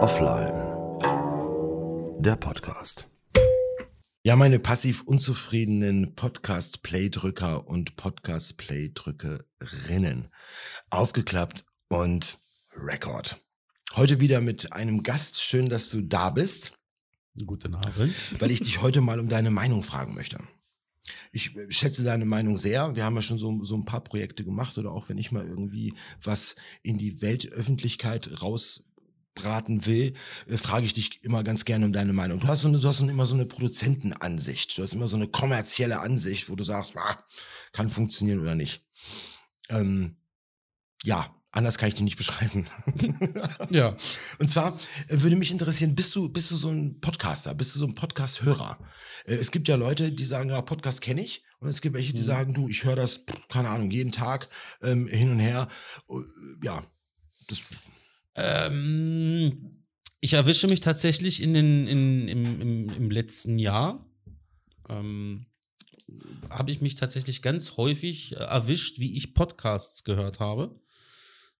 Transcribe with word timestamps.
Offline. 0.00 0.52
Der 2.20 2.36
Podcast. 2.36 3.08
Ja, 4.24 4.34
meine 4.34 4.58
passiv 4.58 5.02
unzufriedenen 5.02 6.16
Podcast-Playdrücker 6.16 7.68
und 7.68 7.94
Podcast-Playdrückerinnen. 7.96 10.28
Aufgeklappt 10.90 11.64
und 11.88 12.40
Record. 12.74 13.40
Heute 13.94 14.18
wieder 14.20 14.40
mit 14.40 14.72
einem 14.72 15.04
Gast. 15.04 15.40
Schön, 15.40 15.68
dass 15.68 15.90
du 15.90 16.02
da 16.02 16.30
bist. 16.30 16.72
Guten 17.46 17.76
Abend. 17.76 18.12
Weil 18.40 18.50
ich 18.50 18.58
dich 18.60 18.82
heute 18.82 19.00
mal 19.00 19.20
um 19.20 19.28
deine 19.28 19.52
Meinung 19.52 19.84
fragen 19.84 20.14
möchte. 20.14 20.40
Ich 21.32 21.56
äh, 21.56 21.70
schätze 21.70 22.04
deine 22.04 22.24
Meinung 22.24 22.56
sehr. 22.56 22.94
Wir 22.96 23.04
haben 23.04 23.16
ja 23.16 23.22
schon 23.22 23.38
so, 23.38 23.62
so 23.64 23.76
ein 23.76 23.84
paar 23.84 24.02
Projekte 24.02 24.44
gemacht 24.44 24.78
oder 24.78 24.92
auch 24.92 25.08
wenn 25.08 25.18
ich 25.18 25.32
mal 25.32 25.46
irgendwie 25.46 25.94
was 26.22 26.56
in 26.82 26.98
die 26.98 27.22
Weltöffentlichkeit 27.22 28.42
rausbraten 28.42 29.86
will, 29.86 30.14
äh, 30.46 30.56
frage 30.56 30.86
ich 30.86 30.92
dich 30.92 31.22
immer 31.24 31.42
ganz 31.44 31.64
gerne 31.64 31.86
um 31.86 31.92
deine 31.92 32.12
Meinung. 32.12 32.40
Du 32.40 32.48
hast, 32.48 32.62
so 32.62 32.68
eine, 32.68 32.78
du 32.78 32.88
hast 32.88 32.98
so 32.98 33.08
immer 33.08 33.26
so 33.26 33.34
eine 33.34 33.46
Produzentenansicht. 33.46 34.76
Du 34.76 34.82
hast 34.82 34.92
immer 34.92 35.08
so 35.08 35.16
eine 35.16 35.28
kommerzielle 35.28 36.00
Ansicht, 36.00 36.48
wo 36.48 36.56
du 36.56 36.64
sagst, 36.64 36.96
ah, 36.96 37.24
kann 37.72 37.88
funktionieren 37.88 38.40
oder 38.40 38.54
nicht. 38.54 38.84
Ähm, 39.68 40.16
ja, 41.04 41.34
Anders 41.52 41.78
kann 41.78 41.88
ich 41.88 41.94
die 41.94 42.04
nicht 42.04 42.16
beschreiben. 42.16 42.66
ja. 43.70 43.96
Und 44.38 44.48
zwar 44.48 44.78
äh, 45.08 45.20
würde 45.20 45.34
mich 45.34 45.50
interessieren, 45.50 45.96
bist 45.96 46.14
du, 46.14 46.28
bist 46.28 46.50
du 46.50 46.56
so 46.56 46.70
ein 46.70 47.00
Podcaster? 47.00 47.54
Bist 47.54 47.74
du 47.74 47.80
so 47.80 47.86
ein 47.86 47.94
Podcast-Hörer? 47.96 48.78
Äh, 49.24 49.34
es 49.34 49.50
gibt 49.50 49.66
ja 49.66 49.74
Leute, 49.74 50.12
die 50.12 50.24
sagen, 50.24 50.50
ja, 50.50 50.62
Podcast 50.62 51.00
kenne 51.00 51.22
ich. 51.22 51.42
Und 51.58 51.68
es 51.68 51.80
gibt 51.80 51.96
welche, 51.96 52.12
die 52.12 52.20
mhm. 52.20 52.26
sagen, 52.26 52.54
du, 52.54 52.68
ich 52.68 52.84
höre 52.84 52.96
das, 52.96 53.24
keine 53.48 53.68
Ahnung, 53.68 53.90
jeden 53.90 54.12
Tag 54.12 54.48
ähm, 54.80 55.08
hin 55.08 55.30
und 55.30 55.40
her. 55.40 55.68
Uh, 56.08 56.22
ja. 56.62 56.84
Das 57.48 57.62
ähm, 58.36 59.80
ich 60.20 60.34
erwische 60.34 60.68
mich 60.68 60.80
tatsächlich 60.80 61.42
in 61.42 61.52
den, 61.52 61.86
in, 61.86 62.28
im, 62.28 62.60
im, 62.60 62.88
im 62.90 63.10
letzten 63.10 63.58
Jahr. 63.58 64.06
Ähm, 64.88 65.46
habe 66.48 66.70
ich 66.70 66.80
mich 66.80 66.94
tatsächlich 66.94 67.42
ganz 67.42 67.76
häufig 67.76 68.32
erwischt, 68.36 68.98
wie 68.98 69.16
ich 69.16 69.34
Podcasts 69.34 70.04
gehört 70.04 70.40
habe. 70.40 70.80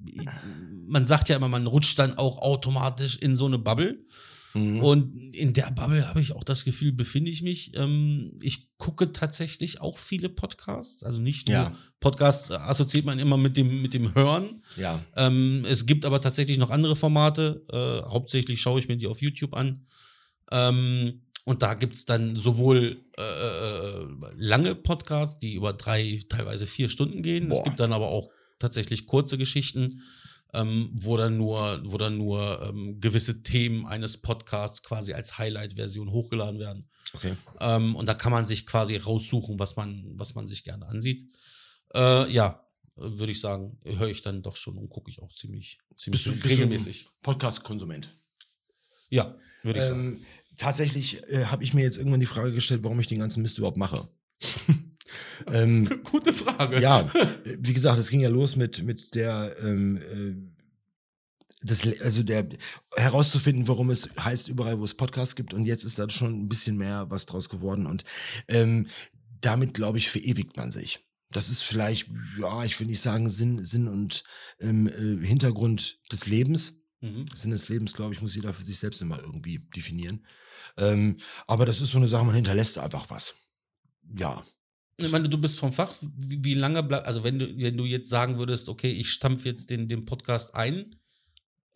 man 0.87 1.05
sagt 1.05 1.29
ja 1.29 1.35
immer, 1.35 1.47
man 1.47 1.67
rutscht 1.67 1.97
dann 1.99 2.17
auch 2.17 2.39
automatisch 2.39 3.17
in 3.17 3.35
so 3.35 3.45
eine 3.45 3.57
Bubble. 3.57 4.05
Mhm. 4.53 4.79
Und 4.81 5.35
in 5.35 5.53
der 5.53 5.71
Bubble 5.71 6.07
habe 6.07 6.21
ich 6.21 6.33
auch 6.33 6.43
das 6.43 6.65
Gefühl, 6.65 6.91
befinde 6.91 7.31
ich 7.31 7.41
mich. 7.41 7.75
Ähm, 7.75 8.37
ich 8.41 8.69
gucke 8.77 9.11
tatsächlich 9.11 9.81
auch 9.81 9.97
viele 9.97 10.29
Podcasts. 10.29 11.03
Also 11.03 11.19
nicht 11.19 11.47
nur 11.47 11.57
ja. 11.57 11.75
Podcasts 11.99 12.51
assoziiert 12.51 13.05
man 13.05 13.19
immer 13.19 13.37
mit 13.37 13.57
dem, 13.57 13.81
mit 13.81 13.93
dem 13.93 14.15
Hören. 14.15 14.61
Ja. 14.77 15.03
Ähm, 15.15 15.65
es 15.69 15.85
gibt 15.85 16.05
aber 16.05 16.21
tatsächlich 16.21 16.57
noch 16.57 16.69
andere 16.69 16.95
Formate. 16.95 17.65
Äh, 17.71 18.09
hauptsächlich 18.09 18.61
schaue 18.61 18.79
ich 18.79 18.87
mir 18.87 18.97
die 18.97 19.07
auf 19.07 19.21
YouTube 19.21 19.53
an. 19.53 19.85
Ähm, 20.51 21.21
und 21.45 21.63
da 21.63 21.73
gibt 21.73 21.95
es 21.95 22.05
dann 22.05 22.35
sowohl 22.35 23.03
äh, 23.17 23.21
äh, 23.21 24.07
lange 24.35 24.75
Podcasts, 24.75 25.39
die 25.39 25.55
über 25.55 25.73
drei, 25.73 26.21
teilweise 26.29 26.67
vier 26.67 26.89
Stunden 26.89 27.23
gehen. 27.23 27.49
Boah. 27.49 27.57
Es 27.57 27.63
gibt 27.63 27.79
dann 27.79 27.93
aber 27.93 28.09
auch 28.09 28.29
tatsächlich 28.59 29.07
kurze 29.07 29.37
Geschichten 29.37 30.01
ähm, 30.53 30.91
wo 30.93 31.17
dann 31.17 31.37
nur, 31.37 31.81
wo 31.85 31.97
dann 31.97 32.17
nur 32.17 32.61
ähm, 32.61 32.99
gewisse 32.99 33.43
Themen 33.43 33.85
eines 33.85 34.17
Podcasts 34.17 34.83
quasi 34.83 35.13
als 35.13 35.37
Highlight-Version 35.37 36.11
hochgeladen 36.11 36.59
werden. 36.59 36.89
Okay. 37.13 37.35
Ähm, 37.59 37.95
und 37.95 38.05
da 38.07 38.13
kann 38.13 38.31
man 38.31 38.45
sich 38.45 38.65
quasi 38.65 38.97
raussuchen, 38.97 39.59
was 39.59 39.75
man, 39.75 40.03
was 40.15 40.35
man 40.35 40.47
sich 40.47 40.63
gerne 40.63 40.87
ansieht. 40.87 41.25
Äh, 41.93 42.31
ja, 42.31 42.65
würde 42.95 43.31
ich 43.31 43.39
sagen, 43.39 43.77
höre 43.83 44.09
ich 44.09 44.21
dann 44.21 44.41
doch 44.41 44.55
schon 44.55 44.77
und 44.77 44.89
gucke 44.89 45.09
ich 45.09 45.21
auch 45.21 45.31
ziemlich, 45.33 45.79
ziemlich 45.95 46.23
bist 46.25 46.43
du, 46.43 46.47
regelmäßig. 46.47 47.07
Podcast-Konsument. 47.21 48.17
Ja, 49.09 49.35
würde 49.63 49.79
ich 49.79 49.85
sagen. 49.85 50.01
Ähm, 50.01 50.25
tatsächlich 50.57 51.23
äh, 51.29 51.45
habe 51.45 51.63
ich 51.63 51.73
mir 51.73 51.83
jetzt 51.83 51.97
irgendwann 51.97 52.19
die 52.19 52.25
Frage 52.25 52.51
gestellt, 52.51 52.83
warum 52.83 52.99
ich 52.99 53.07
den 53.07 53.19
ganzen 53.19 53.41
Mist 53.41 53.57
überhaupt 53.57 53.77
mache. 53.77 54.07
Ähm, 55.47 55.89
Gute 56.03 56.33
Frage. 56.33 56.79
Ja, 56.79 57.11
wie 57.45 57.73
gesagt, 57.73 57.99
es 57.99 58.09
ging 58.09 58.21
ja 58.21 58.29
los 58.29 58.55
mit, 58.55 58.83
mit 58.83 59.15
der, 59.15 59.55
ähm, 59.61 59.97
äh, 59.97 60.35
das, 61.63 61.85
also 62.01 62.23
der 62.23 62.47
herauszufinden, 62.95 63.67
warum 63.67 63.89
es 63.89 64.09
heißt, 64.19 64.47
überall, 64.47 64.79
wo 64.79 64.83
es 64.83 64.95
Podcasts 64.95 65.35
gibt. 65.35 65.53
Und 65.53 65.63
jetzt 65.63 65.83
ist 65.83 65.99
da 65.99 66.09
schon 66.09 66.41
ein 66.41 66.49
bisschen 66.49 66.77
mehr 66.77 67.09
was 67.09 67.25
draus 67.25 67.49
geworden. 67.49 67.85
Und 67.85 68.03
ähm, 68.47 68.87
damit, 69.41 69.73
glaube 69.73 69.97
ich, 69.97 70.09
verewigt 70.09 70.57
man 70.57 70.71
sich. 70.71 70.99
Das 71.31 71.49
ist 71.49 71.61
vielleicht, 71.63 72.09
ja, 72.39 72.63
ich 72.65 72.79
will 72.79 72.87
nicht 72.87 73.01
sagen, 73.01 73.29
Sinn, 73.29 73.63
Sinn 73.63 73.87
und 73.87 74.23
ähm, 74.59 74.87
äh, 74.87 75.25
Hintergrund 75.25 75.99
des 76.11 76.27
Lebens. 76.27 76.81
Mhm. 76.99 77.25
Sinn 77.33 77.51
des 77.51 77.69
Lebens, 77.69 77.93
glaube 77.93 78.13
ich, 78.13 78.21
muss 78.21 78.35
jeder 78.35 78.53
für 78.53 78.63
sich 78.63 78.77
selbst 78.77 79.01
immer 79.01 79.19
irgendwie 79.19 79.59
definieren. 79.75 80.25
Ähm, 80.77 81.17
aber 81.47 81.65
das 81.65 81.81
ist 81.81 81.91
so 81.91 81.97
eine 81.97 82.07
Sache, 82.07 82.25
man 82.25 82.35
hinterlässt 82.35 82.77
einfach 82.77 83.09
was. 83.09 83.35
Ja. 84.15 84.43
Ich 85.05 85.11
meine, 85.11 85.29
du 85.29 85.37
bist 85.37 85.59
vom 85.59 85.73
Fach. 85.73 85.93
Wie, 86.15 86.43
wie 86.43 86.53
lange 86.53 86.83
bleibt, 86.83 87.07
also 87.07 87.23
wenn 87.23 87.39
du, 87.39 87.57
wenn 87.57 87.77
du 87.77 87.85
jetzt 87.85 88.09
sagen 88.09 88.37
würdest, 88.37 88.69
okay, 88.69 88.91
ich 88.91 89.11
stampfe 89.11 89.49
jetzt 89.49 89.69
den, 89.69 89.87
den 89.87 90.05
Podcast 90.05 90.55
ein, 90.55 90.95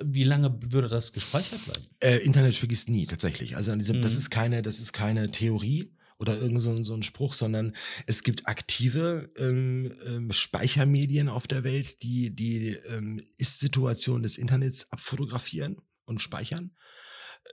wie 0.04 0.24
lange 0.24 0.58
würde 0.70 0.88
das 0.88 1.14
gespeichert 1.14 1.64
bleiben? 1.64 1.86
Äh, 2.02 2.18
Internet 2.18 2.56
vergisst 2.56 2.90
nie, 2.90 3.06
tatsächlich. 3.06 3.56
Also 3.56 3.76
diesem, 3.76 3.98
mhm. 3.98 4.02
das 4.02 4.16
ist 4.16 4.30
keine, 4.30 4.62
das 4.62 4.80
ist 4.80 4.94
keine 4.94 5.32
Theorie 5.32 5.94
oder 6.20 6.38
irgend 6.38 6.62
so, 6.62 6.84
so 6.84 6.94
ein 6.94 7.04
Spruch, 7.04 7.34
sondern 7.34 7.76
es 8.06 8.24
gibt 8.24 8.48
aktive 8.48 9.30
ähm, 9.38 9.90
ähm, 10.08 10.32
Speichermedien 10.32 11.30
auf 11.30 11.48
der 11.48 11.64
Welt, 11.64 12.02
die 12.04 12.36
die 12.36 12.78
ähm, 12.90 13.22
Ist-Situation 13.38 14.24
des 14.24 14.38
Internets 14.38 14.92
abfotografieren 14.92 15.78
und 16.06 16.22
speichern. 16.22 16.72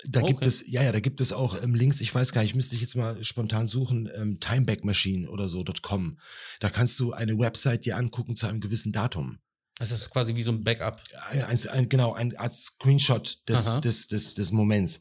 Da 0.04 0.20
okay. 0.20 0.32
gibt 0.32 0.46
es, 0.46 0.64
ja, 0.66 0.82
ja, 0.82 0.92
da 0.92 1.00
gibt 1.00 1.20
es 1.20 1.32
auch 1.32 1.62
ähm, 1.62 1.74
Links, 1.74 2.00
ich 2.00 2.14
weiß 2.14 2.32
gar 2.32 2.42
nicht, 2.42 2.54
müsste 2.54 2.74
ich 2.74 2.80
jetzt 2.80 2.96
mal 2.96 3.22
spontan 3.22 3.66
suchen, 3.66 4.10
ähm, 4.16 4.40
Timeback 4.40 4.82
oder 5.28 5.48
so.com. 5.48 6.18
Da 6.60 6.70
kannst 6.70 6.98
du 6.98 7.12
eine 7.12 7.38
Website 7.38 7.84
dir 7.84 7.96
angucken 7.96 8.34
zu 8.34 8.46
einem 8.46 8.60
gewissen 8.60 8.90
Datum. 8.90 9.38
Das 9.78 9.90
ist 9.90 10.10
quasi 10.10 10.36
wie 10.36 10.42
so 10.42 10.52
ein 10.52 10.64
Backup. 10.64 11.02
Ein, 11.30 11.68
ein, 11.68 11.88
genau, 11.88 12.12
ein 12.12 12.36
als 12.36 12.64
Screenshot 12.64 13.42
des, 13.48 13.80
des, 13.80 14.08
des, 14.08 14.34
des 14.34 14.52
Moments. 14.52 15.00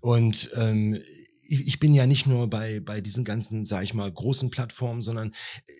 Und 0.00 0.50
ähm, 0.54 0.98
ich, 1.44 1.66
ich 1.66 1.80
bin 1.80 1.94
ja 1.94 2.06
nicht 2.06 2.26
nur 2.26 2.48
bei, 2.48 2.80
bei 2.80 3.00
diesen 3.00 3.24
ganzen, 3.24 3.64
sag 3.64 3.84
ich 3.84 3.94
mal, 3.94 4.10
großen 4.10 4.50
Plattformen, 4.50 5.02
sondern 5.02 5.32
äh, 5.66 5.72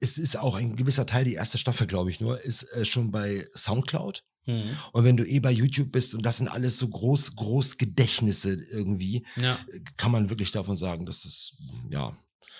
es 0.00 0.18
ist 0.18 0.36
auch 0.36 0.56
ein 0.56 0.76
gewisser 0.76 1.06
Teil, 1.06 1.24
die 1.24 1.34
erste 1.34 1.58
Staffel, 1.58 1.86
glaube 1.86 2.10
ich 2.10 2.20
nur, 2.20 2.42
ist 2.42 2.64
äh, 2.74 2.84
schon 2.84 3.10
bei 3.10 3.44
Soundcloud. 3.54 4.24
Mhm. 4.46 4.76
Und 4.92 5.04
wenn 5.04 5.16
du 5.16 5.24
eh 5.26 5.40
bei 5.40 5.52
YouTube 5.52 5.92
bist 5.92 6.14
und 6.14 6.24
das 6.24 6.38
sind 6.38 6.48
alles 6.48 6.78
so 6.78 6.88
groß, 6.88 7.36
groß 7.36 7.78
Gedächtnisse 7.78 8.54
irgendwie, 8.72 9.26
ja. 9.36 9.58
kann 9.96 10.12
man 10.12 10.30
wirklich 10.30 10.52
davon 10.52 10.76
sagen, 10.76 11.06
dass 11.06 11.22
das, 11.22 11.58
ja. 11.90 12.16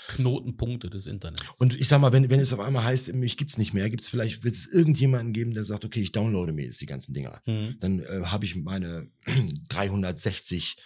Knotenpunkte 0.09 0.91
des 0.91 1.07
Internets. 1.07 1.61
Und 1.61 1.75
ich 1.75 1.87
sag 1.87 2.01
mal, 2.01 2.13
wenn, 2.13 2.31
wenn 2.31 2.41
es 2.41 2.53
auf 2.53 2.61
einmal 2.61 2.85
heißt, 2.85 3.15
mich 3.15 3.37
gibt's 3.37 3.59
nicht 3.59 3.73
mehr, 3.75 3.89
gibt's 3.91 4.09
vielleicht, 4.09 4.43
wird 4.43 4.57
es 4.57 4.67
irgendjemanden 4.67 5.33
geben, 5.33 5.53
der 5.53 5.63
sagt, 5.63 5.85
okay, 5.85 6.01
ich 6.01 6.11
downloade 6.11 6.53
mir 6.53 6.65
jetzt 6.65 6.81
die 6.81 6.87
ganzen 6.87 7.15
Dinger. 7.15 7.41
Mhm. 7.47 7.77
Dann 7.79 8.01
äh, 8.01 8.23
habe 8.25 8.45
ich 8.45 8.57
meine 8.57 9.09
360 9.69 10.77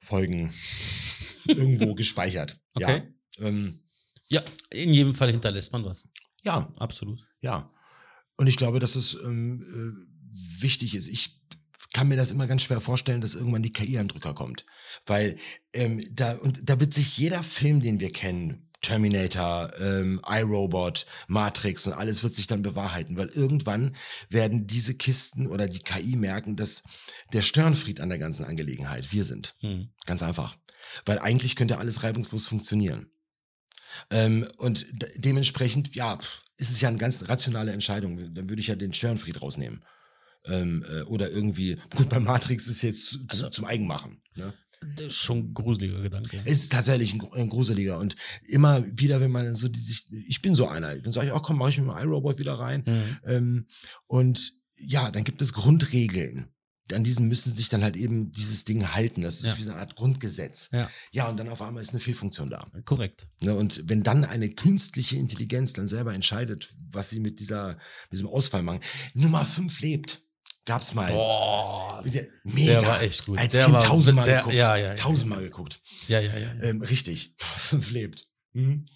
Folgen 0.00 0.54
irgendwo 1.46 1.94
gespeichert. 1.94 2.58
Okay. 2.74 3.02
Ja. 3.38 3.46
Ähm, 3.46 3.82
ja, 4.28 4.42
in 4.72 4.92
jedem 4.92 5.14
Fall 5.14 5.30
hinterlässt 5.30 5.72
man 5.72 5.84
was. 5.84 6.08
Ja. 6.44 6.72
Absolut. 6.76 7.26
Ja. 7.40 7.70
Und 8.38 8.46
ich 8.46 8.56
glaube, 8.56 8.78
dass 8.78 8.96
es 8.96 9.14
ähm, 9.22 9.60
äh, 9.62 10.62
wichtig 10.62 10.94
ist. 10.94 11.08
Ich 11.08 11.38
kann 11.92 12.08
mir 12.08 12.16
das 12.16 12.30
immer 12.30 12.46
ganz 12.46 12.62
schwer 12.62 12.80
vorstellen, 12.80 13.20
dass 13.20 13.34
irgendwann 13.34 13.62
die 13.62 13.72
KI 13.72 13.98
an 13.98 14.08
Drücker 14.08 14.32
kommt. 14.32 14.64
Weil 15.04 15.36
ähm, 15.72 16.04
da, 16.10 16.34
und 16.36 16.68
da 16.68 16.80
wird 16.80 16.94
sich 16.94 17.18
jeder 17.18 17.42
Film, 17.42 17.80
den 17.80 17.98
wir 17.98 18.12
kennen, 18.12 18.68
Terminator, 18.80 19.72
ähm, 19.80 20.20
iRobot, 20.24 21.06
Matrix 21.26 21.86
und 21.88 21.94
alles 21.94 22.22
wird 22.22 22.34
sich 22.34 22.46
dann 22.46 22.62
bewahrheiten, 22.62 23.16
weil 23.16 23.26
irgendwann 23.28 23.96
werden 24.28 24.68
diese 24.68 24.94
Kisten 24.94 25.48
oder 25.48 25.66
die 25.66 25.80
KI 25.80 26.14
merken, 26.14 26.54
dass 26.54 26.84
der 27.32 27.42
Störenfried 27.42 28.00
an 28.00 28.08
der 28.08 28.18
ganzen 28.18 28.44
Angelegenheit 28.44 29.12
wir 29.12 29.24
sind. 29.24 29.56
Hm. 29.58 29.88
Ganz 30.06 30.22
einfach. 30.22 30.56
Weil 31.04 31.18
eigentlich 31.18 31.56
könnte 31.56 31.78
alles 31.78 32.04
reibungslos 32.04 32.46
funktionieren. 32.46 33.10
Ähm, 34.10 34.46
und 34.58 34.86
de 35.02 35.08
dementsprechend, 35.18 35.94
ja, 35.94 36.18
ist 36.56 36.70
es 36.70 36.80
ja 36.80 36.88
eine 36.88 36.98
ganz 36.98 37.28
rationale 37.28 37.72
Entscheidung. 37.72 38.34
Dann 38.34 38.48
würde 38.48 38.60
ich 38.60 38.68
ja 38.68 38.74
den 38.76 38.92
Störenfried 38.92 39.40
rausnehmen. 39.40 39.84
Ähm, 40.44 40.84
äh, 40.88 41.02
oder 41.02 41.30
irgendwie, 41.30 41.76
gut, 41.96 42.08
bei 42.08 42.20
Matrix 42.20 42.66
ist 42.66 42.82
jetzt 42.82 43.06
zu, 43.06 43.18
Also- 43.28 43.50
zum 43.50 43.64
Eigenmachen. 43.64 44.22
Ne? 44.34 44.54
Das 44.96 45.06
ist 45.08 45.16
schon 45.16 45.38
ein 45.38 45.54
gruseliger 45.54 46.00
Gedanke. 46.00 46.40
Es 46.44 46.62
ist 46.62 46.72
tatsächlich 46.72 47.12
ein, 47.12 47.20
ein 47.32 47.48
gruseliger. 47.48 47.98
Und 47.98 48.14
immer 48.44 48.84
wieder, 48.96 49.20
wenn 49.20 49.32
man 49.32 49.54
so 49.54 49.68
die 49.68 49.80
sich, 49.80 50.06
ich 50.10 50.40
bin 50.40 50.54
so 50.54 50.68
einer, 50.68 50.96
dann 50.96 51.12
sage 51.12 51.28
ich, 51.28 51.32
ach 51.32 51.42
komm, 51.42 51.58
mache 51.58 51.70
ich 51.70 51.78
mit 51.78 51.90
dem 51.90 51.98
iRobot 51.98 52.38
wieder 52.38 52.54
rein. 52.54 52.84
Mhm. 52.86 53.18
Ähm, 53.26 53.66
und 54.06 54.52
ja, 54.76 55.10
dann 55.10 55.24
gibt 55.24 55.42
es 55.42 55.52
Grundregeln. 55.52 56.48
An 56.92 57.04
diesen 57.04 57.28
müssen 57.28 57.52
sich 57.54 57.68
dann 57.68 57.82
halt 57.84 57.96
eben 57.96 58.32
dieses 58.32 58.64
Ding 58.64 58.92
halten. 58.94 59.22
Das 59.22 59.36
ist 59.40 59.46
Ja. 59.46 59.58
wie 59.58 59.62
so 59.62 59.70
eine 59.72 59.80
Art 59.80 59.94
Grundgesetz. 59.96 60.70
Ja. 60.72 60.90
Ja, 61.12 61.28
und 61.28 61.36
dann 61.36 61.48
auf 61.48 61.60
einmal 61.62 61.82
ist 61.82 61.90
eine 61.90 62.00
Fehlfunktion 62.00 62.50
da. 62.50 62.70
Korrekt. 62.84 63.26
Ne, 63.42 63.54
und 63.54 63.88
wenn 63.88 64.02
dann 64.02 64.24
eine 64.24 64.48
künstliche 64.50 65.16
Intelligenz 65.16 65.72
dann 65.72 65.86
selber 65.86 66.14
entscheidet, 66.14 66.74
was 66.90 67.10
sie 67.10 67.20
mit 67.20 67.40
dieser, 67.40 67.74
mit 67.74 68.12
diesem 68.12 68.28
Ausfall 68.28 68.62
machen. 68.62 68.80
Nummer 69.14 69.44
5 69.44 69.80
lebt. 69.80 70.20
Gab's 70.64 70.92
mal. 70.94 71.10
Boah. 71.12 72.02
Der- 72.06 72.28
Mega. 72.44 72.80
Der 72.80 72.82
war 72.88 73.02
echt 73.02 73.24
gut. 73.26 73.38
Als 73.38 73.54
der 73.54 73.64
Kind 73.64 73.74
war 73.76 73.82
tausendmal 73.84 74.26
der, 74.26 74.38
geguckt. 74.38 74.54
Ja, 74.54 74.76
ja, 74.76 74.88
ja. 74.88 74.94
Tausendmal 74.96 75.42
geguckt. 75.42 75.80
Ja, 76.08 76.20
ja, 76.20 76.36
ja. 76.38 76.54
ja. 76.54 76.62
Ähm, 76.62 76.82
richtig. 76.82 77.34
5 77.38 77.90
lebt. 77.90 78.26
Mhm. 78.52 78.86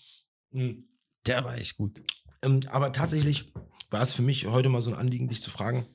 Mhm. 0.50 0.84
Der 1.26 1.44
war 1.44 1.56
echt 1.56 1.76
gut. 1.76 2.02
Ähm, 2.42 2.60
aber 2.68 2.92
tatsächlich 2.92 3.52
war 3.90 4.02
es 4.02 4.12
für 4.12 4.22
mich 4.22 4.46
heute 4.46 4.68
mal 4.68 4.80
so 4.80 4.90
ein 4.90 4.96
Anliegen, 4.96 5.28
dich 5.28 5.40
zu 5.40 5.50
fragen 5.50 5.86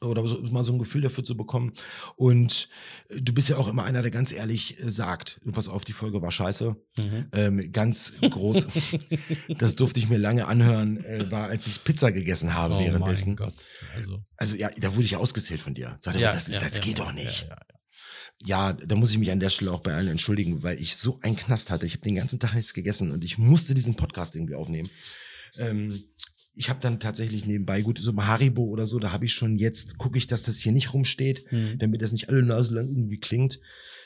oder 0.00 0.26
so, 0.26 0.40
mal 0.42 0.62
so 0.62 0.72
ein 0.72 0.78
Gefühl 0.78 1.02
dafür 1.02 1.24
zu 1.24 1.36
bekommen. 1.36 1.72
Und 2.16 2.68
äh, 3.08 3.20
du 3.20 3.32
bist 3.32 3.48
ja 3.48 3.56
auch 3.56 3.68
immer 3.68 3.84
einer, 3.84 4.02
der 4.02 4.10
ganz 4.10 4.32
ehrlich 4.32 4.82
äh, 4.82 4.90
sagt, 4.90 5.40
du 5.44 5.52
pass 5.52 5.68
auf, 5.68 5.84
die 5.84 5.92
Folge 5.92 6.22
war 6.22 6.30
scheiße. 6.30 6.76
Mhm. 6.96 7.26
Ähm, 7.32 7.72
ganz 7.72 8.14
groß. 8.20 8.66
das 9.58 9.76
durfte 9.76 10.00
ich 10.00 10.08
mir 10.08 10.18
lange 10.18 10.46
anhören, 10.46 11.04
äh, 11.04 11.30
war, 11.30 11.48
als 11.48 11.66
ich 11.66 11.84
Pizza 11.84 12.12
gegessen 12.12 12.54
habe 12.54 12.74
oh 12.74 12.80
währenddessen. 12.80 13.30
mein 13.30 13.36
Gott. 13.36 13.54
Also, 13.94 14.24
Also 14.36 14.56
ja, 14.56 14.70
da 14.80 14.94
wurde 14.94 15.04
ich 15.04 15.16
ausgezählt 15.16 15.60
von 15.60 15.74
dir. 15.74 15.96
Sagte, 16.00 16.20
ja, 16.20 16.32
das, 16.32 16.48
ist, 16.48 16.54
ja, 16.54 16.60
das 16.68 16.78
ja, 16.78 16.84
geht 16.84 16.98
doch 16.98 17.12
nicht. 17.12 17.48
Ja, 18.44 18.72
da 18.72 18.94
muss 18.94 19.10
ich 19.10 19.18
mich 19.18 19.32
an 19.32 19.40
der 19.40 19.48
Stelle 19.48 19.72
auch 19.72 19.80
bei 19.80 19.94
allen 19.94 20.08
entschuldigen, 20.08 20.62
weil 20.62 20.80
ich 20.80 20.96
so 20.96 21.18
einen 21.22 21.36
Knast 21.36 21.70
hatte. 21.70 21.86
Ich 21.86 21.94
habe 21.94 22.02
den 22.02 22.14
ganzen 22.14 22.38
Tag 22.38 22.54
nichts 22.54 22.72
gegessen 22.72 23.10
und 23.10 23.24
ich 23.24 23.36
musste 23.36 23.74
diesen 23.74 23.96
Podcast 23.96 24.36
irgendwie 24.36 24.54
aufnehmen. 24.54 24.88
Ähm, 25.56 26.04
ich 26.58 26.68
habe 26.68 26.80
dann 26.80 26.98
tatsächlich 27.00 27.46
nebenbei, 27.46 27.82
gut, 27.82 27.98
so 27.98 28.10
ein 28.10 28.26
Haribo 28.26 28.64
oder 28.64 28.86
so, 28.86 28.98
da 28.98 29.12
habe 29.12 29.24
ich 29.24 29.32
schon 29.32 29.54
jetzt, 29.56 29.96
gucke 29.98 30.18
ich, 30.18 30.26
dass 30.26 30.42
das 30.42 30.58
hier 30.58 30.72
nicht 30.72 30.92
rumsteht, 30.92 31.44
Mhm. 31.52 31.78
damit 31.78 32.02
das 32.02 32.12
nicht 32.12 32.28
alle 32.28 32.42
Nase 32.42 32.74
lang 32.74 32.88
irgendwie 32.88 33.18
klingt. 33.18 33.60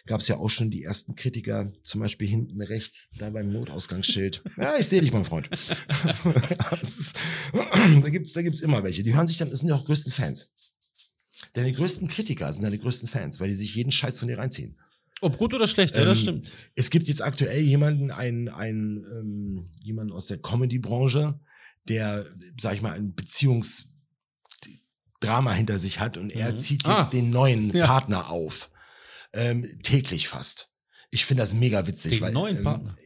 Gab 0.06 0.20
es 0.20 0.28
ja 0.28 0.36
auch 0.36 0.48
schon 0.50 0.70
die 0.70 0.82
ersten 0.82 1.14
Kritiker, 1.14 1.72
zum 1.82 2.00
Beispiel 2.00 2.26
hinten 2.28 2.60
rechts, 2.60 3.10
da 3.18 3.30
beim 3.30 3.50
Notausgangsschild. 3.52 4.42
Ja, 4.58 4.74
ich 4.78 4.86
sehe 4.88 5.00
dich, 5.00 5.12
mein 5.12 5.24
Freund. 5.24 5.48
Ist- 6.82 7.16
da 7.52 8.08
gibt's, 8.10 8.32
da 8.32 8.42
gibt's 8.42 8.60
immer 8.60 8.82
welche. 8.82 9.02
Die 9.02 9.14
hören 9.14 9.26
sich 9.26 9.38
dann, 9.38 9.50
das 9.50 9.60
sind 9.60 9.68
ja 9.68 9.74
auch 9.74 9.84
größten 9.84 10.12
Fans. 10.12 10.50
Deine 11.54 11.72
größten 11.72 12.08
Kritiker 12.08 12.52
sind 12.52 12.62
deine 12.62 12.78
größten 12.78 13.08
Fans, 13.08 13.40
weil 13.40 13.48
die 13.48 13.54
sich 13.54 13.74
jeden 13.74 13.92
Scheiß 13.92 14.18
von 14.18 14.28
dir 14.28 14.38
reinziehen. 14.38 14.76
Ob 15.20 15.38
gut 15.38 15.54
oder 15.54 15.66
schlecht, 15.68 15.94
ja, 15.94 16.04
das 16.04 16.18
Ähm, 16.18 16.22
stimmt. 16.22 16.52
Es 16.74 16.90
gibt 16.90 17.06
jetzt 17.08 17.22
aktuell 17.22 17.60
jemanden, 17.62 18.10
einen, 18.10 18.48
einen, 18.48 19.04
ähm, 19.04 19.70
jemanden 19.82 20.12
aus 20.12 20.26
der 20.26 20.38
Comedy-Branche, 20.38 21.38
der, 21.88 22.26
sag 22.60 22.74
ich 22.74 22.82
mal, 22.82 22.92
ein 22.94 23.14
Beziehungsdrama 23.14 25.52
hinter 25.52 25.78
sich 25.78 26.00
hat 26.00 26.16
und 26.16 26.32
er 26.34 26.52
Mhm. 26.52 26.56
zieht 26.56 26.86
jetzt 26.86 27.08
Ah. 27.08 27.10
den 27.10 27.30
neuen 27.30 27.70
Ja. 27.70 27.86
Partner 27.86 28.30
auf. 28.30 28.70
Ähm, 29.32 29.66
täglich 29.82 30.28
fast. 30.28 30.70
Ich 31.10 31.24
finde 31.24 31.42
das 31.42 31.54
mega 31.54 31.86
witzig. 31.86 32.20
Den 32.20 32.32
neuen 32.32 32.58
ähm, 32.58 32.64
Partner? 32.64 32.96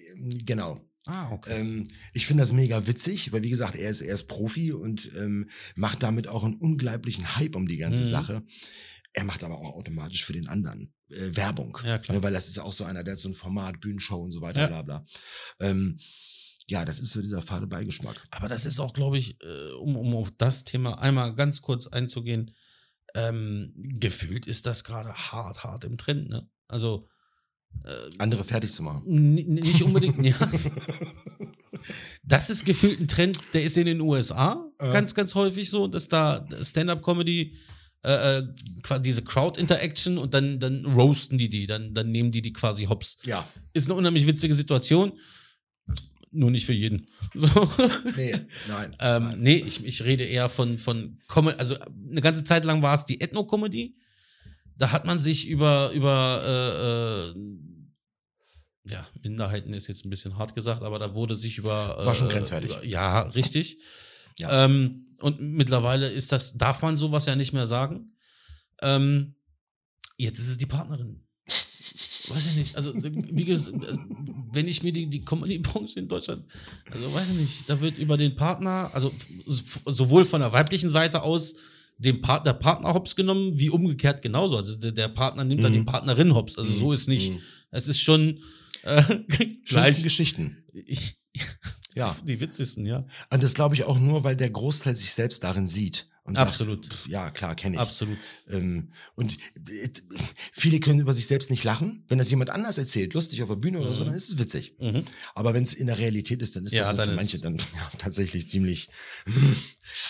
Genau. 0.44 0.81
Ah, 1.06 1.31
okay. 1.31 1.61
Ähm, 1.61 1.87
ich 2.14 2.26
finde 2.26 2.43
das 2.43 2.52
mega 2.52 2.87
witzig, 2.88 3.31
weil 3.32 3.43
wie 3.44 3.50
gesagt, 3.50 3.76
er 3.76 3.90
ist, 3.90 4.00
er 4.00 4.14
ist 4.14 4.25
Profi 4.25 4.73
und 4.73 5.11
ähm, 5.17 5.49
macht 5.76 6.02
damit 6.02 6.26
auch 6.26 6.43
einen 6.43 6.56
unglaublichen 6.56 7.37
Hype 7.37 7.55
um 7.55 7.69
die 7.69 7.76
ganze 7.76 8.00
Mhm. 8.02 8.06
Sache. 8.06 8.43
Er 9.12 9.25
macht 9.25 9.44
aber 9.44 9.56
auch 9.56 9.75
automatisch 9.76 10.25
für 10.25 10.32
den 10.32 10.49
anderen 10.49 10.93
äh, 11.11 11.37
Werbung. 11.37 11.78
Ja, 11.84 11.99
klar. 11.99 12.17
Ne, 12.17 12.23
weil 12.25 12.32
das 12.32 12.49
ist 12.49 12.58
auch 12.58 12.73
so 12.73 12.82
einer, 12.84 13.05
der 13.05 13.12
hat 13.12 13.20
so 13.20 13.28
ein 13.28 13.34
Format, 13.34 13.81
Bühnenshow 13.81 14.17
und 14.20 14.32
so 14.32 14.40
weiter, 14.40 14.62
Ja. 14.62 14.67
bla 14.67 14.82
bla. 14.82 15.06
Ähm, 15.61 16.00
ja, 16.69 16.85
das 16.85 16.99
ist 16.99 17.11
so 17.13 17.21
dieser 17.23 17.43
fade 17.43 17.67
Beigeschmack. 17.67 18.27
Aber 18.31 18.49
das 18.49 18.67
ist 18.67 18.81
auch, 18.81 18.93
glaube 18.93 19.19
ich, 19.19 19.37
äh, 19.43 19.71
um, 19.81 19.97
um 19.97 20.15
auf 20.17 20.33
das 20.37 20.65
Thema 20.65 20.99
einmal 21.01 21.35
ganz 21.35 21.63
kurz 21.63 21.87
einzugehen, 21.87 22.53
ähm, 23.15 23.73
gefühlt 23.77 24.47
ist 24.47 24.67
das 24.67 24.83
gerade 24.85 25.13
hart, 25.13 25.63
hart 25.65 25.85
im 25.85 25.97
Trend, 25.97 26.29
ne? 26.29 26.49
Also 26.69 27.09
äh, 27.85 28.11
Andere 28.19 28.43
fertig 28.45 28.73
zu 28.73 28.83
machen. 28.83 29.03
nicht 29.07 29.83
unbedingt, 29.83 30.25
ja. 30.27 30.37
Das 32.23 32.51
ist 32.51 32.65
gefühlt 32.65 32.99
ein 33.01 33.09
Trend, 33.09 33.39
der 33.55 33.62
ist 33.62 33.77
in 33.77 33.87
den 33.87 34.01
USA 34.01 34.65
Ja. 34.81 34.93
ganz, 34.93 35.15
ganz 35.15 35.35
häufig 35.35 35.71
so, 35.71 35.87
dass 35.87 36.09
da 36.09 36.47
Stand-up-Comedy 36.61 37.55
äh, 38.05 38.39
äh, 38.39 38.47
quasi 38.83 39.03
diese 39.03 39.23
Crowd-Interaction 39.23 40.19
und 40.19 40.35
dann, 40.35 40.59
dann 40.59 40.85
roasten 40.85 41.39
die 41.39 41.49
die, 41.49 41.67
dann, 41.67 41.95
dann 41.95 42.11
nehmen 42.11 42.33
die 42.33 42.43
die 42.43 42.53
quasi 42.53 42.85
hops. 42.87 43.19
Ja, 43.25 43.47
Ist 43.73 43.87
eine 43.89 43.95
unheimlich 43.95 44.27
witzige 44.27 44.55
Situation, 44.55 45.12
nur 46.37 46.50
nicht 46.50 46.67
für 46.67 46.73
jeden. 46.73 47.09
So. 47.35 47.71
nee, 48.17 48.35
nein. 48.69 48.97
Ähm, 49.00 49.25
nein. 49.25 49.38
nee, 49.38 49.56
ich, 49.56 49.85
ich 49.85 50.05
rede 50.05 50.25
eher 50.25 50.49
von, 50.49 50.79
von 50.79 51.19
Com 51.27 51.49
also 51.49 51.77
eine 52.11 52.21
ganze 52.21 52.44
Zeit 52.44 52.65
lang 52.65 52.83
war 52.83 52.94
es 52.94 53.05
die 53.05 53.21
Ethno-Comedy. 53.21 53.97
Da 54.79 54.93
hat 54.93 55.05
man 55.05 55.21
sich 55.21 55.49
über, 55.49 55.91
über 55.93 56.43
äh, 56.44 57.38
äh, 57.38 58.93
ja, 58.93 59.06
Minderheiten 59.23 59.75
ist 59.75 59.88
jetzt 59.88 60.05
ein 60.05 60.11
bisschen 60.11 60.38
hart 60.38 60.55
gesagt, 60.55 60.83
aber 60.83 60.99
da 60.99 61.15
wurde 61.15 61.37
sich 61.37 61.59
über. 61.59 61.97
War 62.05 62.15
schon 62.15 62.31
äh, 62.31 62.33
grenzwertig. 62.33 62.71
Über, 62.71 62.85
ja, 62.85 63.23
richtig. 63.23 63.79
Ja. 64.38 64.65
Ähm, 64.65 65.17
und 65.21 65.41
mittlerweile 65.41 66.09
ist 66.09 66.33
das, 66.33 66.56
darf 66.56 66.83
man 66.83 66.97
sowas 66.97 67.27
ja 67.27 67.37
nicht 67.37 67.53
mehr 67.53 67.67
sagen. 67.67 68.17
Ähm, 68.83 69.35
jetzt 70.19 70.38
ist 70.38 70.49
es 70.49 70.59
die 70.59 70.67
Partnerin. 70.67 71.25
Weiß 72.31 72.46
ich 72.46 72.56
nicht. 72.56 72.76
Also, 72.76 72.93
wie 72.94 73.44
gesagt, 73.44 73.76
wenn 74.52 74.69
ich 74.69 74.82
mir 74.82 74.93
die, 74.93 75.06
die 75.06 75.25
Comedy-Branche 75.25 75.99
in 76.00 76.08
Deutschland, 76.08 76.44
also 76.90 77.12
weiß 77.12 77.31
ich 77.31 77.37
nicht, 77.37 77.70
da 77.70 77.81
wird 77.81 77.99
über 77.99 78.17
den 78.17 78.37
Partner, 78.37 78.90
also 78.93 79.12
sowohl 79.46 80.25
von 80.25 80.40
der 80.40 80.52
weiblichen 80.52 80.88
Seite 80.88 81.23
aus 81.23 81.54
dem 81.99 82.21
Part, 82.21 82.47
der 82.47 82.52
Partner 82.52 82.92
hops 82.95 83.16
genommen, 83.16 83.59
wie 83.59 83.71
umgekehrt 83.71 84.21
genauso. 84.23 84.56
Also 84.56 84.76
der, 84.76 84.92
der 84.92 85.09
Partner 85.09 85.45
nimmt 85.45 85.64
dann 85.64 85.73
Mhm. 85.73 85.76
die 85.78 85.85
Partnerin 85.85 86.35
hops. 86.35 86.59
Also 86.59 86.71
so 86.73 86.92
ist 86.92 87.09
nicht. 87.09 87.33
Es 87.71 87.88
ist 87.88 88.00
schon 88.00 88.40
äh, 88.83 89.02
gleich. 89.64 90.02
Geschichten. 90.02 90.59
Ich, 90.73 91.16
Ja. 91.95 92.14
Die 92.26 92.38
witzigsten, 92.40 92.85
ja. 92.85 93.06
Und 93.33 93.42
das 93.42 93.54
glaube 93.54 93.75
ich 93.75 93.85
auch 93.85 93.99
nur, 93.99 94.23
weil 94.25 94.37
der 94.37 94.50
Großteil 94.50 94.95
sich 94.95 95.12
selbst 95.12 95.42
darin 95.42 95.66
sieht. 95.66 96.06
Und 96.26 96.37
Absolut. 96.38 96.85
Sagt, 96.85 96.97
pf, 96.97 97.09
ja, 97.09 97.30
klar, 97.30 97.54
kenne 97.54 97.76
ich. 97.76 97.80
Absolut. 97.80 98.18
Ähm, 98.50 98.90
und 99.14 99.38
äh, 99.68 99.88
viele 100.52 100.80
können 100.80 100.99
über 101.00 101.12
sich 101.14 101.26
selbst 101.26 101.50
nicht 101.50 101.62
lachen. 101.62 102.04
Wenn 102.09 102.18
das 102.18 102.28
jemand 102.30 102.50
anders 102.50 102.78
erzählt, 102.78 103.14
lustig 103.14 103.42
auf 103.42 103.49
der 103.49 103.56
Bühne 103.56 103.78
oder 103.80 103.95
so, 103.95 104.02
Mhm. 104.02 104.06
dann 104.09 104.14
ist 104.16 104.28
es 104.28 104.38
witzig. 104.38 104.75
Mhm. 104.80 105.04
Aber 105.35 105.54
wenn 105.54 105.62
es 105.62 105.73
in 105.73 105.87
der 105.87 105.99
Realität 105.99 106.42
ist, 106.42 106.56
dann 106.56 106.66
ist 106.66 106.73
Ja, 106.73 106.92
das 106.92 107.04
so 107.04 107.11
für 107.11 107.16
manche 107.16 107.38
dann 107.40 107.56
ja, 107.76 107.90
tatsächlich 107.99 108.49
ziemlich. 108.49 108.88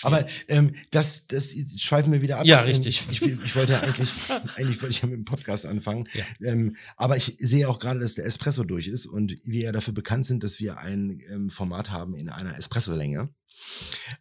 Aber 0.01 0.25
ähm, 0.47 0.73
das, 0.91 1.27
das 1.27 1.53
schweifen 1.77 2.11
wir 2.11 2.21
wieder 2.21 2.39
ab. 2.39 2.45
Ja, 2.47 2.61
Ähm, 2.61 2.67
richtig. 2.67 3.05
Ich, 3.11 3.21
ich, 3.21 3.43
ich 3.43 3.55
wollte 3.55 3.73
ja 3.73 3.81
eigentlich, 3.81 4.09
eigentlich 4.55 4.81
wollte 4.81 4.95
ich 4.95 5.01
ja 5.01 5.07
mit 5.07 5.17
dem 5.17 5.25
Podcast 5.25 5.65
anfangen. 5.65 6.07
Ja. 6.13 6.25
Ähm, 6.41 6.75
aber 6.95 7.17
ich 7.17 7.35
sehe 7.39 7.69
auch 7.69 7.79
gerade, 7.79 7.99
dass 7.99 8.15
der 8.15 8.25
Espresso 8.25 8.63
durch 8.63 8.87
ist 8.87 9.05
und 9.05 9.35
wir 9.43 9.63
ja 9.65 9.71
dafür 9.71 9.93
bekannt 9.93 10.25
sind, 10.25 10.43
dass 10.43 10.59
wir 10.59 10.79
ein 10.79 11.19
ähm, 11.31 11.49
Format 11.49 11.91
haben 11.91 12.15
in 12.15 12.29
einer 12.29 12.57
Espresso-Länge. 12.57 13.29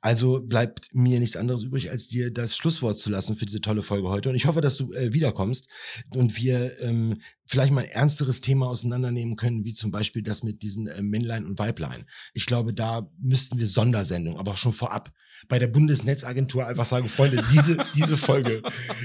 Also 0.01 0.41
bleibt 0.41 0.89
mir 0.93 1.21
nichts 1.21 1.37
anderes 1.37 1.63
übrig, 1.63 1.91
als 1.91 2.09
dir 2.09 2.33
das 2.33 2.57
Schlusswort 2.57 2.99
zu 2.99 3.11
lassen 3.11 3.37
für 3.37 3.47
diese 3.47 3.61
tolle 3.61 3.83
Folge 3.83 4.09
heute. 4.09 4.29
Und 4.29 4.35
ich 4.35 4.47
hoffe, 4.47 4.61
dass 4.61 4.77
du 4.77 4.93
äh, 4.93 5.13
wiederkommst 5.13 5.69
und 6.15 6.37
wir 6.37 6.73
ähm, 6.83 7.21
vielleicht 7.47 7.73
mal 7.73 7.85
ein 7.85 7.91
ernsteres 7.91 8.41
Thema 8.41 8.69
auseinandernehmen 8.69 9.37
können, 9.37 9.65
wie 9.65 9.75
zum 9.75 9.91
Beispiel 9.91 10.23
das 10.23 10.43
mit 10.43 10.63
diesen 10.63 10.87
äh, 10.89 11.03
Männlein 11.03 11.47
und 11.47 11.59
Weiblein. 11.59 12.05
Ich 12.35 12.47
glaube, 12.47 12.75
da 12.75 13.11
müssten 13.19 13.59
wir 13.59 13.67
Sondersendungen, 13.67 14.39
aber 14.39 14.53
auch 14.53 14.57
schon 14.57 14.73
vorab 14.73 15.13
bei 15.49 15.59
der 15.59 15.69
Bundesnetzagentur 15.69 16.67
einfach 16.67 16.87
sagen, 16.87 17.09
Freunde, 17.09 17.45
diese, 17.53 17.77
diese 17.95 18.17
Folge, 18.17 18.63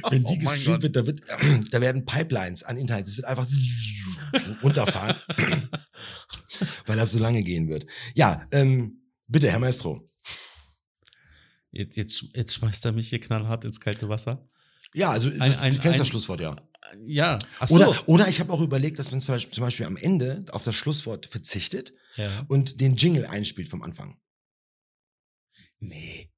wenn 0.10 0.24
die 0.24 0.38
Oh 0.38 0.40
gestreamt 0.40 0.84
wird, 0.84 0.96
da, 0.96 1.06
wird, 1.06 1.22
da 1.72 1.82
werden 1.82 2.06
Pipelines 2.06 2.64
an 2.64 2.78
Internet, 2.78 3.08
es 3.08 3.18
wird 3.18 3.28
einfach 3.28 3.48
runterfahren, 4.64 5.18
weil 6.86 6.98
das 6.98 7.12
so 7.12 7.20
lange 7.20 7.44
gehen 7.44 7.68
wird. 7.70 7.86
Ja, 8.16 8.48
ähm, 8.52 9.02
bitte, 9.28 9.50
Herr 9.50 9.60
Maestro. 9.60 10.06
Jetzt, 11.72 11.96
jetzt, 11.96 12.26
jetzt 12.36 12.54
schmeißt 12.54 12.86
er 12.86 12.92
mich 12.92 13.10
hier 13.10 13.20
knallhart 13.20 13.64
ins 13.64 13.80
kalte 13.80 14.10
Wasser. 14.10 14.48
Ja, 14.94 15.10
also 15.12 15.30
Ein- 15.30 15.42
ein- 15.42 15.74
du 15.74 15.80
kennst 15.80 15.96
ein- 15.96 16.00
das 16.00 16.08
Schlusswort, 16.10 16.42
ja. 16.42 16.56
Ja. 17.06 17.40
So. 17.66 17.76
Oder, 17.76 18.08
oder 18.10 18.28
ich 18.28 18.40
habe 18.42 18.52
auch 18.52 18.60
überlegt, 18.60 19.00
dass 19.00 19.12
man 19.12 19.22
zum 19.22 19.36
Beispiel, 19.36 19.54
zum 19.54 19.62
Beispiel 19.64 19.86
am 19.86 19.96
Ende 19.96 20.44
auf 20.52 20.64
das 20.66 20.76
Schlusswort 20.76 21.28
verzichtet 21.28 21.94
ja. 22.18 22.44
und 22.50 22.82
den 22.82 22.96
Jingle 22.98 23.26
einspielt 23.26 23.70
vom 23.70 23.82
Anfang. 23.84 24.18
Nee. 25.80 26.30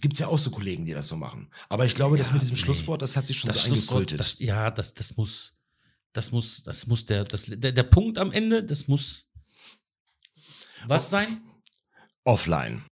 Gibt 0.00 0.14
es 0.14 0.18
ja 0.20 0.26
auch 0.26 0.38
so 0.38 0.50
Kollegen, 0.50 0.84
die 0.84 0.92
das 0.92 1.08
so 1.08 1.16
machen. 1.16 1.50
Aber 1.68 1.86
ich 1.86 1.94
glaube, 1.94 2.16
das 2.18 2.28
Ja, 2.28 2.32
mit 2.34 2.42
diesem 2.42 2.56
nee. 2.56 2.60
Schlusswort, 2.62 3.00
das 3.00 3.16
hat 3.16 3.24
sich 3.24 3.38
schon 3.38 3.48
Das 3.48 3.62
so 3.64 3.70
eingekultet. 3.72 4.20
das, 4.20 4.38
ja, 4.40 4.70
das, 4.70 4.92
das 4.94 5.16
muss, 5.16 5.56
das 6.12 6.32
muss, 6.32 6.62
das 6.64 6.86
muss 6.86 7.06
der, 7.06 7.24
das, 7.24 7.46
der, 7.46 7.72
der 7.72 7.82
Punkt 7.84 8.18
am 8.18 8.32
Ende, 8.32 8.64
das 8.64 8.88
muss 8.88 9.28
was 10.86 11.08
sein? 11.10 11.40
Offline. 12.24 12.84